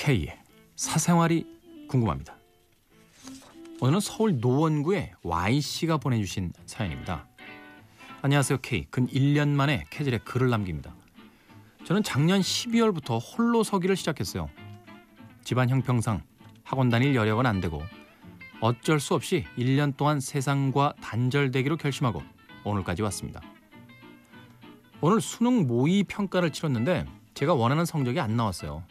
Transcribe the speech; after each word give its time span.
K의 0.00 0.34
사생활이 0.76 1.44
궁금합니다. 1.86 2.34
오늘은 3.82 4.00
서울 4.00 4.40
노원구의 4.40 5.12
Y씨가 5.22 5.98
보내주신 5.98 6.54
사연입니다. 6.64 7.28
안녕하세요 8.22 8.60
K. 8.62 8.86
근 8.88 9.06
1년 9.08 9.48
만에 9.48 9.84
캐즐에 9.90 10.16
글을 10.24 10.48
남깁니다. 10.48 10.94
저는 11.84 12.02
작년 12.02 12.40
12월부터 12.40 13.20
홀로 13.20 13.62
서기를 13.62 13.94
시작했어요. 13.94 14.48
집안 15.44 15.68
형평상 15.68 16.22
학원 16.64 16.88
다닐 16.88 17.14
여력은 17.14 17.44
안 17.44 17.60
되고 17.60 17.82
어쩔 18.62 19.00
수 19.00 19.12
없이 19.12 19.44
1년 19.58 19.98
동안 19.98 20.18
세상과 20.18 20.94
단절되기로 21.02 21.76
결심하고 21.76 22.22
오늘까지 22.64 23.02
왔습니다. 23.02 23.42
오늘 25.02 25.20
수능 25.20 25.66
모의 25.66 26.04
평가를 26.04 26.52
치렀는데 26.52 27.04
제가 27.34 27.52
원하는 27.52 27.84
성적이 27.84 28.20
안 28.20 28.34
나왔어요. 28.34 28.82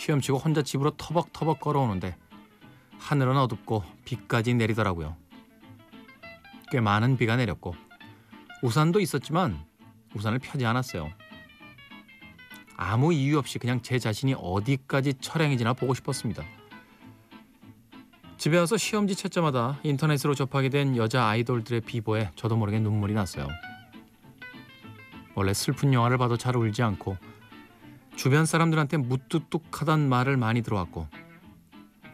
시험 0.00 0.22
치고 0.22 0.38
혼자 0.38 0.62
집으로 0.62 0.92
터벅터벅 0.96 1.60
걸어오는데 1.60 2.16
하늘은 2.98 3.36
어둡고 3.36 3.84
비까지 4.06 4.54
내리더라고요. 4.54 5.14
꽤 6.70 6.80
많은 6.80 7.18
비가 7.18 7.36
내렸고 7.36 7.74
우산도 8.62 9.00
있었지만 9.00 9.62
우산을 10.14 10.38
펴지 10.38 10.64
않았어요. 10.64 11.10
아무 12.78 13.12
이유 13.12 13.36
없이 13.36 13.58
그냥 13.58 13.82
제 13.82 13.98
자신이 13.98 14.34
어디까지 14.38 15.14
철행이지나 15.20 15.74
보고 15.74 15.92
싶었습니다. 15.92 16.44
집에 18.38 18.56
와서 18.56 18.78
시험지 18.78 19.14
찾자마다 19.14 19.80
인터넷으로 19.82 20.34
접하게 20.34 20.70
된 20.70 20.96
여자 20.96 21.26
아이돌들의 21.26 21.82
비보에 21.82 22.30
저도 22.36 22.56
모르게 22.56 22.80
눈물이 22.80 23.12
났어요. 23.12 23.48
원래 25.34 25.52
슬픈 25.52 25.92
영화를 25.92 26.16
봐도 26.16 26.38
잘 26.38 26.56
울지 26.56 26.82
않고 26.82 27.18
주변 28.20 28.44
사람들한테 28.44 28.98
무뚝뚝하단 28.98 30.06
말을 30.06 30.36
많이 30.36 30.60
들어왔고 30.60 31.08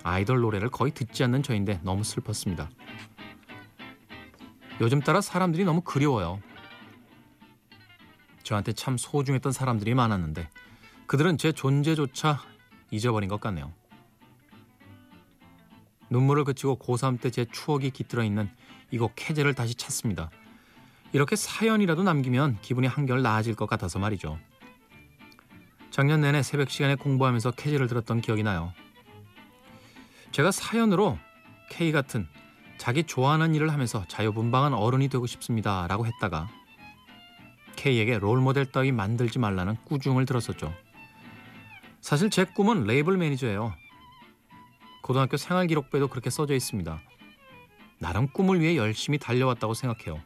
아이돌 0.05 0.41
노래를 0.41 0.69
거의 0.69 0.93
듣지 0.93 1.25
않는 1.25 1.43
저인데 1.43 1.81
너무 1.83 2.05
슬펐습니다. 2.05 2.71
요즘 4.81 5.01
따라 5.01 5.21
사람들이 5.21 5.65
너무 5.65 5.81
그리워요. 5.81 6.41
저한테 8.45 8.73
참 8.73 8.97
소중했던 8.97 9.51
사람들이 9.51 9.95
많았는데 9.95 10.49
그들은 11.09 11.39
제 11.39 11.51
존재조차 11.51 12.39
잊어버린 12.93 13.29
것 13.29 13.41
같네요. 13.41 13.73
눈물을 16.09 16.45
그치고 16.45 16.79
고3 16.79 17.21
때 17.21 17.31
제 17.31 17.47
추억이 17.51 17.91
깃들어 17.91 18.23
있는 18.23 18.49
이곳 18.93 19.11
캐제를 19.17 19.55
다시 19.55 19.75
찾습니다. 19.75 20.31
이렇게 21.13 21.35
사연이라도 21.35 22.05
남기면 22.05 22.59
기분이 22.63 22.87
한결 22.87 23.23
나아질 23.23 23.57
것 23.57 23.69
같아서 23.69 23.99
말이죠. 23.99 24.39
작년 25.91 26.21
내내 26.21 26.43
새벽 26.43 26.71
시간에 26.71 26.95
공부하면서 26.95 27.53
캐제를 27.53 27.87
들었던 27.87 28.21
기억이 28.21 28.43
나요. 28.43 28.73
제가 30.33 30.51
사연으로 30.51 31.19
K 31.71 31.93
같은 31.93 32.27
자기 32.79 33.05
좋아하는 33.05 33.55
일을 33.55 33.73
하면서 33.73 34.05
자유분방한 34.07 34.75
어른이 34.75 35.09
되고 35.09 35.27
싶습니다. 35.27 35.87
라고 35.87 36.07
했다가 36.07 36.49
K에게 37.77 38.19
롤모델 38.19 38.67
따위 38.67 38.93
만들지 38.93 39.39
말라는 39.39 39.77
꾸중을 39.85 40.27
들었었죠. 40.27 40.75
사실 42.01 42.31
제 42.31 42.45
꿈은 42.45 42.85
레이블 42.85 43.17
매니저예요. 43.17 43.75
고등학교 45.03 45.37
생활 45.37 45.67
기록부에도 45.67 46.09
그렇게 46.09 46.31
써져 46.31 46.55
있습니다. 46.55 47.01
나름 47.99 48.29
꿈을 48.29 48.61
위해 48.61 48.77
열심히 48.77 49.19
달려왔다고 49.19 49.75
생각해요. 49.75 50.21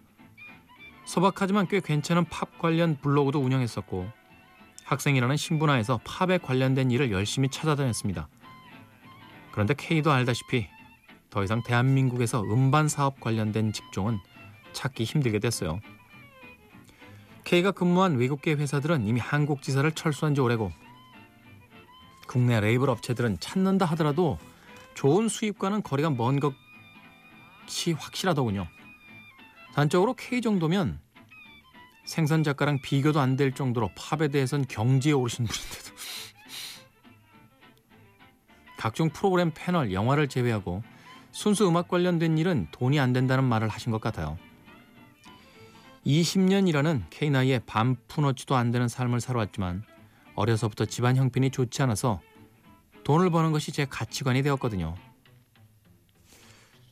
소박하지만 1.04 1.68
꽤 1.68 1.80
괜찮은 1.80 2.24
팝 2.26 2.58
관련 2.58 2.98
블로그도 3.00 3.40
운영했었고 3.40 4.10
학생이라는 4.90 5.36
신분하에서 5.36 6.00
팝에 6.04 6.38
관련된 6.38 6.90
일을 6.90 7.12
열심히 7.12 7.48
찾아다녔습니다. 7.48 8.28
그런데 9.52 9.74
K도 9.74 10.10
알다시피 10.10 10.66
더 11.30 11.44
이상 11.44 11.62
대한민국에서 11.62 12.42
음반 12.42 12.88
사업 12.88 13.20
관련된 13.20 13.72
직종은 13.72 14.18
찾기 14.72 15.04
힘들게 15.04 15.38
됐어요. 15.38 15.80
K가 17.44 17.70
근무한 17.70 18.16
외국계 18.16 18.54
회사들은 18.54 19.06
이미 19.06 19.20
한국 19.20 19.62
지사를 19.62 19.90
철수한 19.92 20.34
지 20.34 20.40
오래고 20.40 20.72
국내 22.26 22.60
레이블 22.60 22.90
업체들은 22.90 23.38
찾는다 23.38 23.86
하더라도 23.86 24.38
좋은 24.94 25.28
수입과는 25.28 25.84
거리가 25.84 26.10
먼 26.10 26.40
것이 26.40 27.92
확실하더군요. 27.92 28.66
단적으로 29.74 30.14
K 30.14 30.40
정도면 30.40 31.00
생산 32.10 32.42
작가랑 32.42 32.80
비교도 32.82 33.20
안 33.20 33.36
될 33.36 33.52
정도로 33.52 33.90
팝에 33.94 34.28
대해선 34.28 34.66
경지에 34.66 35.12
오르신 35.12 35.46
분인데도 35.46 35.94
각종 38.76 39.10
프로그램 39.10 39.52
패널, 39.54 39.92
영화를 39.92 40.26
제외하고 40.26 40.82
순수 41.30 41.68
음악 41.68 41.86
관련된 41.86 42.36
일은 42.36 42.66
돈이 42.72 42.98
안 42.98 43.12
된다는 43.12 43.44
말을 43.44 43.68
하신 43.68 43.92
것 43.92 44.00
같아요. 44.00 44.36
20년이라는 46.04 47.04
K 47.10 47.30
나이에 47.30 47.60
반푼어치도 47.60 48.56
안 48.56 48.72
되는 48.72 48.88
삶을 48.88 49.20
살아왔지만 49.20 49.84
어려서부터 50.34 50.86
집안 50.86 51.16
형편이 51.16 51.50
좋지 51.50 51.80
않아서 51.82 52.20
돈을 53.04 53.30
버는 53.30 53.52
것이 53.52 53.70
제 53.70 53.84
가치관이 53.84 54.42
되었거든요. 54.42 54.96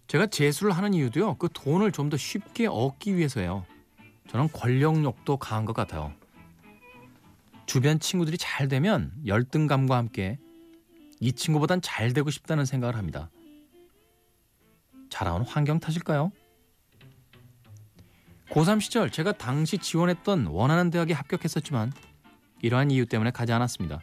제가 0.06 0.26
재수를 0.26 0.72
하는 0.72 0.94
이유도요. 0.94 1.34
그 1.38 1.48
돈을 1.52 1.90
좀 1.90 2.08
더 2.08 2.16
쉽게 2.16 2.68
얻기 2.68 3.16
위해서예요. 3.16 3.66
저는 4.28 4.48
권력욕도 4.52 5.38
강한 5.38 5.64
것 5.64 5.74
같아요. 5.74 6.12
주변 7.66 7.98
친구들이 7.98 8.38
잘 8.38 8.68
되면 8.68 9.12
열등감과 9.26 9.96
함께 9.96 10.38
이 11.20 11.32
친구보단 11.32 11.80
잘 11.82 12.12
되고 12.12 12.30
싶다는 12.30 12.64
생각을 12.64 12.96
합니다. 12.96 13.30
자라온 15.10 15.42
환경 15.42 15.80
탓일까요? 15.80 16.30
고3 18.50 18.80
시절 18.80 19.10
제가 19.10 19.32
당시 19.32 19.78
지원했던 19.78 20.46
원하는 20.46 20.90
대학에 20.90 21.12
합격했었지만 21.12 21.92
이러한 22.62 22.90
이유 22.90 23.06
때문에 23.06 23.30
가지 23.30 23.52
않았습니다. 23.52 24.00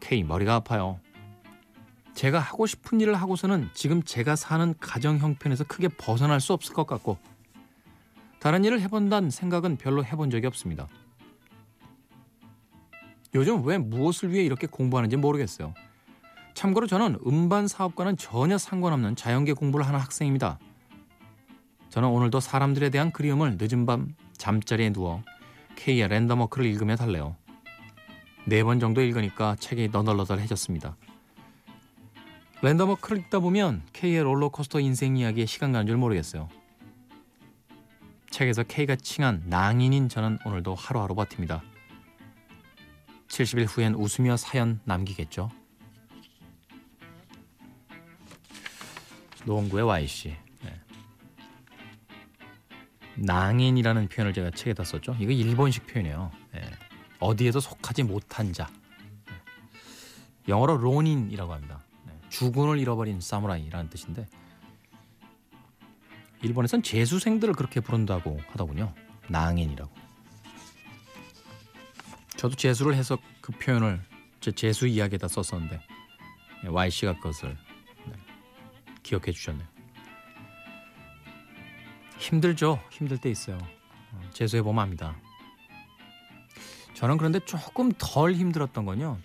K 0.00 0.22
머리가 0.22 0.54
아파요. 0.54 1.00
제가 2.14 2.38
하고 2.38 2.66
싶은 2.66 3.00
일을 3.00 3.14
하고서는 3.14 3.68
지금 3.74 4.02
제가 4.02 4.36
사는 4.36 4.74
가정 4.80 5.18
형편에서 5.18 5.64
크게 5.64 5.88
벗어날 5.88 6.40
수 6.40 6.54
없을 6.54 6.74
것 6.74 6.86
같고 6.86 7.18
다른 8.46 8.64
일을 8.64 8.80
해본다는 8.80 9.30
생각은 9.30 9.76
별로 9.76 10.04
해본 10.04 10.30
적이 10.30 10.46
없습니다. 10.46 10.86
요즘 13.34 13.66
왜 13.66 13.76
무엇을 13.76 14.30
위해 14.30 14.44
이렇게 14.44 14.68
공부하는지 14.68 15.16
모르겠어요. 15.16 15.74
참고로 16.54 16.86
저는 16.86 17.18
음반 17.26 17.66
사업과는 17.66 18.16
전혀 18.16 18.56
상관없는 18.56 19.16
자연계 19.16 19.54
공부를 19.54 19.84
하는 19.84 19.98
학생입니다. 19.98 20.60
저는 21.88 22.08
오늘도 22.08 22.38
사람들에 22.38 22.90
대한 22.90 23.10
그리움을 23.10 23.58
늦은 23.60 23.84
밤 23.84 24.14
잠자리에 24.34 24.90
누워 24.92 25.24
K의 25.74 26.06
랜덤워크를 26.06 26.66
읽으며 26.66 26.94
달래요. 26.94 27.34
네 28.44 28.62
번 28.62 28.78
정도 28.78 29.02
읽으니까 29.02 29.56
책이 29.58 29.88
너덜너덜해졌습니다. 29.88 30.96
랜덤워크를 32.62 33.18
읽다 33.22 33.40
보면 33.40 33.82
K의 33.92 34.22
롤러코스터 34.22 34.78
인생 34.78 35.16
이야기에 35.16 35.46
시간 35.46 35.72
가는 35.72 35.88
줄 35.88 35.96
모르겠어요. 35.96 36.48
책에서 38.30 38.62
K가 38.64 38.96
칭한 38.96 39.44
낭인인 39.46 40.08
저는 40.08 40.38
오늘도 40.44 40.74
하루하루 40.74 41.14
버팁니다. 41.14 41.62
70일 43.28 43.66
후엔 43.68 43.94
웃으며 43.94 44.36
사연 44.36 44.80
남기겠죠. 44.84 45.50
노원구의 49.44 49.84
Y씨. 49.84 50.36
네. 50.62 50.80
낭인이라는 53.16 54.08
표현을 54.08 54.32
제가 54.32 54.50
책에다 54.50 54.84
썼죠. 54.84 55.16
이거 55.20 55.32
일본식 55.32 55.86
표현이에요. 55.86 56.30
네. 56.52 56.62
어디에도 57.20 57.60
속하지 57.60 58.02
못한 58.02 58.52
자. 58.52 58.68
네. 59.26 59.32
영어로 60.48 60.78
론인이라고 60.78 61.52
합니다. 61.52 61.84
네. 62.06 62.12
주군을 62.28 62.78
잃어버린 62.78 63.20
사무라이라는 63.20 63.88
뜻인데 63.88 64.26
일본에선 66.42 66.82
재수생들을 66.82 67.54
그렇게 67.54 67.80
부른다고 67.80 68.40
하더군요. 68.48 68.94
낭인이라고. 69.28 69.90
저도 72.36 72.54
재수를 72.54 72.94
해서 72.94 73.18
그 73.40 73.52
표현을 73.52 74.00
제 74.40 74.52
재수 74.52 74.86
이야기에다 74.86 75.28
썼었는데 75.28 75.80
Y씨가 76.64 77.16
그것을 77.16 77.56
기억해 79.02 79.32
주셨네요. 79.32 79.66
힘들죠. 82.18 82.80
힘들 82.90 83.18
때 83.18 83.30
있어요. 83.30 83.56
어, 84.12 84.30
재수해 84.32 84.62
보면 84.62 84.82
압니다. 84.82 85.16
저는 86.94 87.18
그런데 87.18 87.38
조금 87.40 87.92
덜 87.98 88.34
힘들었던 88.34 88.84
건요. 88.84 89.18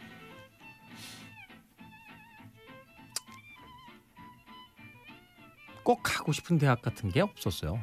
꼭 5.84 6.02
가고 6.04 6.32
싶은 6.32 6.58
대학 6.58 6.82
같은 6.82 7.10
게 7.10 7.22
없었어요. 7.22 7.80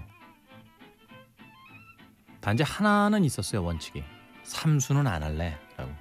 단지 2.41 2.62
하나는 2.62 3.25
있었어요, 3.25 3.62
원칙이. 3.62 4.03
삼수는 4.45 5.06
안 5.06 5.23
할래. 5.23 5.59
라고. 5.77 5.93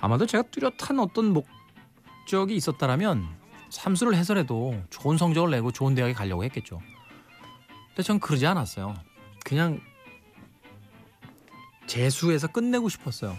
아마도 0.00 0.26
제가 0.26 0.42
뚜렷한 0.50 0.98
어떤 0.98 1.32
목적이 1.32 2.56
있었다라면 2.56 3.26
삼수를 3.70 4.16
해서라도 4.16 4.82
좋은 4.90 5.16
성적을 5.16 5.50
내고 5.50 5.70
좋은 5.70 5.94
대학에 5.94 6.12
가려고 6.12 6.44
했겠죠. 6.44 6.80
근데 7.88 8.02
전 8.02 8.18
그러지 8.18 8.46
않았어요. 8.46 8.94
그냥 9.44 9.80
재수해서 11.86 12.48
끝내고 12.48 12.88
싶었어요. 12.88 13.36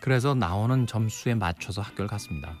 그래서 0.00 0.34
나오는 0.34 0.86
점수에 0.86 1.34
맞춰서 1.34 1.82
학교를 1.82 2.08
갔습니다. 2.08 2.54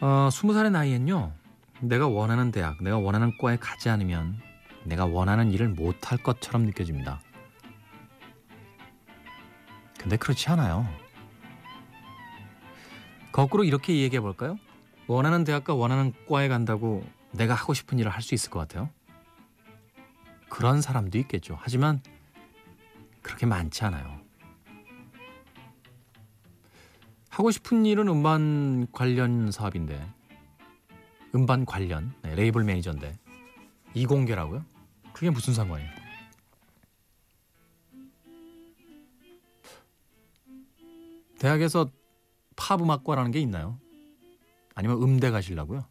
어, 0.00 0.28
20살의 0.30 0.70
나이엔요. 0.70 1.32
내가 1.80 2.08
원하는 2.08 2.50
대학, 2.50 2.82
내가 2.82 2.98
원하는 2.98 3.36
과에 3.38 3.56
가지 3.56 3.88
않으면 3.88 4.40
내가 4.84 5.06
원하는 5.06 5.52
일을 5.52 5.68
못할 5.68 6.18
것처럼 6.18 6.64
느껴집니다. 6.64 7.20
근데 9.98 10.16
그렇지 10.16 10.48
않아요. 10.50 10.86
거꾸로 13.32 13.64
이렇게 13.64 13.96
얘기해 13.98 14.20
볼까요? 14.20 14.58
원하는 15.06 15.44
대학과 15.44 15.74
원하는 15.74 16.12
과에 16.28 16.48
간다고 16.48 17.04
내가 17.32 17.54
하고 17.54 17.74
싶은 17.74 17.98
일을 17.98 18.10
할 18.10 18.22
수 18.22 18.34
있을 18.34 18.50
것 18.50 18.58
같아요? 18.60 18.90
그런 20.48 20.80
사람도 20.80 21.18
있겠죠. 21.18 21.56
하지만 21.60 22.00
그렇게 23.22 23.46
많지 23.46 23.84
않아요. 23.84 24.20
하고 27.38 27.52
싶은 27.52 27.86
일은 27.86 28.08
음반 28.08 28.88
관련 28.90 29.52
사업인데 29.52 30.04
음반 31.36 31.64
관련 31.64 32.12
네, 32.22 32.34
레이블 32.34 32.64
매니저인데 32.64 33.16
이공계라고요? 33.94 34.64
그게 35.12 35.30
무슨 35.30 35.54
상관이에요? 35.54 35.88
대학에서 41.38 41.88
팝 42.56 42.80
음악과라는 42.82 43.30
게 43.30 43.38
있나요? 43.38 43.78
아니면 44.74 45.00
음대 45.00 45.30
가시려고요? 45.30 45.86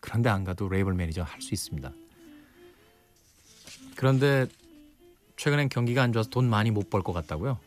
그런데 0.00 0.28
안 0.28 0.42
가도 0.42 0.68
레이블 0.68 0.94
매니저 0.94 1.22
할 1.22 1.40
수 1.40 1.54
있습니다. 1.54 1.92
그런데 3.94 4.46
최근엔 5.36 5.68
경기가 5.68 6.02
안 6.02 6.12
좋아서 6.12 6.28
돈 6.30 6.50
많이 6.50 6.72
못 6.72 6.90
벌 6.90 7.02
것 7.02 7.12
같다고요? 7.12 7.60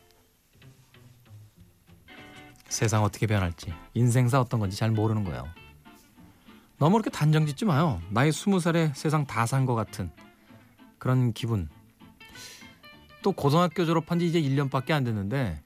세상 2.68 3.02
어떻게 3.02 3.26
변할지 3.26 3.72
인생사 3.94 4.40
어떤 4.40 4.60
건지 4.60 4.76
잘 4.76 4.90
모르는 4.90 5.24
거예요. 5.24 5.48
너무 6.78 6.92
그렇게 6.98 7.10
단정 7.10 7.46
짓지 7.46 7.64
마요. 7.64 8.00
나이 8.10 8.30
스무 8.30 8.60
살에 8.60 8.92
세상 8.94 9.26
다 9.26 9.44
산 9.46 9.66
것 9.66 9.74
같은 9.74 10.10
그런 10.98 11.32
기분. 11.32 11.68
또 13.22 13.32
고등학교 13.32 13.84
졸업한 13.84 14.18
지 14.20 14.26
이제 14.28 14.40
1년밖에 14.40 14.92
안 14.92 15.02
됐는데 15.04 15.60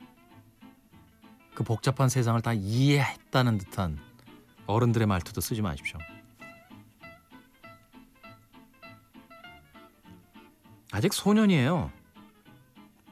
그 1.54 1.64
복잡한 1.64 2.08
세상을 2.08 2.40
다 2.40 2.52
이해했다는 2.54 3.58
듯한 3.58 3.98
어른들의 4.66 5.06
말투도 5.06 5.40
쓰지 5.42 5.60
마십시오. 5.60 5.98
아직 10.92 11.12
소년이에요. 11.12 11.90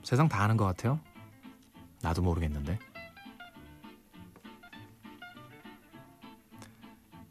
세상 0.03 0.29
다 0.29 0.43
아는 0.43 0.57
것 0.57 0.65
같아요. 0.65 1.01
나도 2.03 2.23
모르겠는데. 2.23 2.79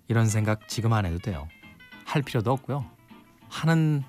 이런 0.09 0.27
생각 0.27 0.67
지금 0.67 0.91
안 0.93 1.05
해도 1.05 1.19
돼요. 1.19 1.47
할 2.03 2.21
필요도 2.21 2.51
없고요. 2.51 2.89
하는 3.47 4.03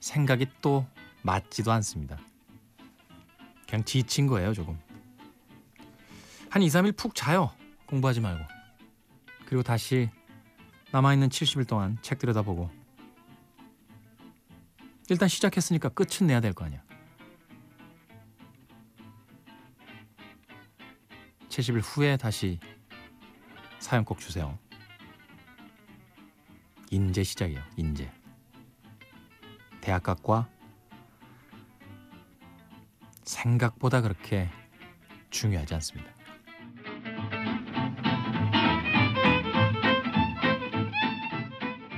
생각이 0.00 0.46
또 0.60 0.84
맞지도 1.22 1.72
않습니다. 1.72 2.18
그냥 3.66 3.84
지친 3.84 4.26
거예요, 4.26 4.52
조금. 4.52 4.78
한 6.50 6.60
2, 6.62 6.66
3일 6.68 6.96
푹 6.96 7.14
자요. 7.14 7.50
공부하지 7.86 8.20
말고. 8.20 8.44
그리고 9.46 9.62
다시 9.62 10.10
남아있는 10.90 11.28
70일 11.28 11.66
동안 11.68 11.98
책 12.02 12.18
들여다보고 12.18 12.70
일단 15.08 15.28
시작했으니까 15.28 15.88
끝은 15.90 16.26
내야 16.26 16.40
될 16.40 16.52
거 16.52 16.64
아니야. 16.64 16.82
70일 21.48 21.80
후에 21.84 22.16
다시 22.16 22.58
사연 23.78 24.04
꼭 24.04 24.18
주세요. 24.18 24.58
인제 26.90 27.22
시작이에요. 27.24 27.62
인제. 27.76 28.10
대학각과 29.80 30.48
생각보다 33.24 34.00
그렇게 34.00 34.48
중요하지 35.30 35.74
않습니다. 35.74 36.12